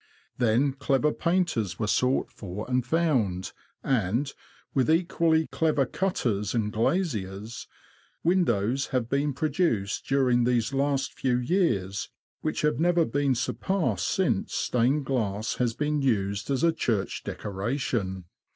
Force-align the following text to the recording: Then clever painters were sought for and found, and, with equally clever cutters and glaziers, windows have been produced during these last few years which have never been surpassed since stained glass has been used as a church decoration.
Then 0.39 0.73
clever 0.73 1.13
painters 1.13 1.77
were 1.77 1.85
sought 1.85 2.31
for 2.31 2.67
and 2.67 2.83
found, 2.83 3.53
and, 3.83 4.33
with 4.73 4.89
equally 4.89 5.45
clever 5.51 5.85
cutters 5.85 6.55
and 6.55 6.73
glaziers, 6.73 7.67
windows 8.23 8.87
have 8.87 9.07
been 9.09 9.31
produced 9.31 10.07
during 10.07 10.43
these 10.43 10.73
last 10.73 11.13
few 11.13 11.37
years 11.37 12.09
which 12.41 12.61
have 12.63 12.79
never 12.79 13.05
been 13.05 13.35
surpassed 13.35 14.07
since 14.07 14.55
stained 14.55 15.05
glass 15.05 15.57
has 15.57 15.75
been 15.75 16.01
used 16.01 16.49
as 16.49 16.63
a 16.63 16.73
church 16.73 17.23
decoration. 17.23 18.25